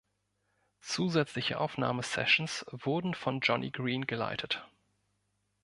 Zusätzliche 0.79 1.59
Aufnahme-Sessions 1.59 2.65
wurden 2.71 3.13
von 3.13 3.39
Johnny 3.41 3.69
Green 3.69 4.07
geleitet. 4.07 4.67